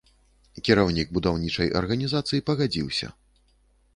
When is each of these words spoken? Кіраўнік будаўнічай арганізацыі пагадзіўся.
Кіраўнік 0.67 1.11
будаўнічай 1.17 1.69
арганізацыі 1.81 2.45
пагадзіўся. 2.47 3.07